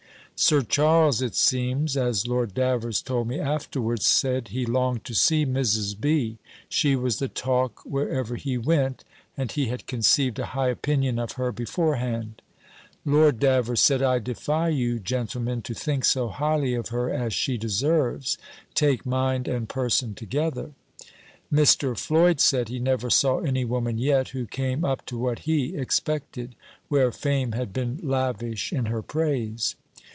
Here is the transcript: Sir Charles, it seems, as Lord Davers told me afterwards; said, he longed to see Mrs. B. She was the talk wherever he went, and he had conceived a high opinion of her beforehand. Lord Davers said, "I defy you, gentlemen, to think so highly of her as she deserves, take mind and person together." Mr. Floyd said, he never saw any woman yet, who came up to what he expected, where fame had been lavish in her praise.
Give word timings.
Sir 0.43 0.63
Charles, 0.63 1.21
it 1.21 1.35
seems, 1.35 1.95
as 1.95 2.25
Lord 2.25 2.55
Davers 2.55 3.03
told 3.03 3.27
me 3.27 3.37
afterwards; 3.39 4.07
said, 4.07 4.47
he 4.47 4.65
longed 4.65 5.05
to 5.05 5.13
see 5.13 5.45
Mrs. 5.45 5.93
B. 6.01 6.39
She 6.67 6.95
was 6.95 7.19
the 7.19 7.27
talk 7.27 7.85
wherever 7.85 8.35
he 8.35 8.57
went, 8.57 9.03
and 9.37 9.51
he 9.51 9.67
had 9.67 9.85
conceived 9.85 10.39
a 10.39 10.47
high 10.57 10.69
opinion 10.69 11.19
of 11.19 11.33
her 11.33 11.51
beforehand. 11.51 12.41
Lord 13.05 13.39
Davers 13.39 13.81
said, 13.81 14.01
"I 14.01 14.17
defy 14.17 14.69
you, 14.69 14.97
gentlemen, 14.97 15.61
to 15.61 15.75
think 15.75 16.05
so 16.05 16.29
highly 16.29 16.73
of 16.73 16.87
her 16.89 17.11
as 17.13 17.33
she 17.35 17.55
deserves, 17.59 18.39
take 18.73 19.05
mind 19.05 19.47
and 19.47 19.69
person 19.69 20.15
together." 20.15 20.71
Mr. 21.53 21.95
Floyd 21.95 22.39
said, 22.39 22.67
he 22.67 22.79
never 22.79 23.11
saw 23.11 23.41
any 23.41 23.63
woman 23.63 23.99
yet, 23.99 24.29
who 24.29 24.47
came 24.47 24.83
up 24.83 25.05
to 25.05 25.19
what 25.19 25.39
he 25.39 25.75
expected, 25.77 26.55
where 26.89 27.11
fame 27.11 27.51
had 27.51 27.71
been 27.71 27.99
lavish 28.01 28.73
in 28.73 28.87
her 28.87 29.03
praise. 29.03 29.75